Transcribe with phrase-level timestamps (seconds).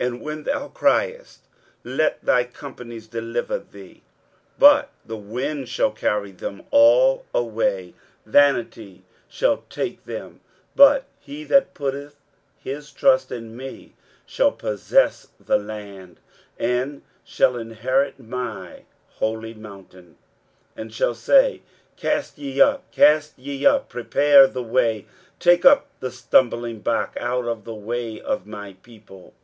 [0.00, 1.38] 23:057:013 When thou criest,
[1.84, 4.02] let thy companies deliver thee;
[4.58, 7.92] but the wind shall carry them all away;
[8.24, 10.40] vanity shall take them:
[10.74, 12.16] but he that putteth
[12.56, 13.92] his trust in me
[14.24, 16.18] shall possess the land,
[16.58, 18.84] and shall inherit my
[19.16, 20.16] holy mountain;
[20.78, 21.62] 23:057:014 And shall say,
[21.98, 25.04] Cast ye up, cast ye up, prepare the way,
[25.38, 29.34] take up the stumblingblock out of the way of my people.